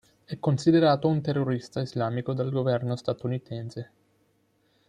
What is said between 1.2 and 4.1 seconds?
terrorista islamico dal Governo statunitense.